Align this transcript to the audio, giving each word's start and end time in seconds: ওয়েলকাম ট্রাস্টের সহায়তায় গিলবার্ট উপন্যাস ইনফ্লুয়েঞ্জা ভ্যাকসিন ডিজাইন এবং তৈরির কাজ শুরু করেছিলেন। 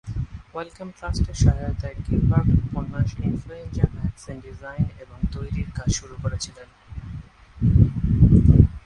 ওয়েলকাম 0.53 0.89
ট্রাস্টের 0.97 1.37
সহায়তায় 1.43 1.97
গিলবার্ট 2.05 2.49
উপন্যাস 2.67 3.09
ইনফ্লুয়েঞ্জা 3.27 3.85
ভ্যাকসিন 3.95 4.37
ডিজাইন 4.45 4.85
এবং 5.03 5.17
তৈরির 5.33 5.69
কাজ 5.77 5.89
শুরু 5.99 6.15
করেছিলেন। 6.23 6.67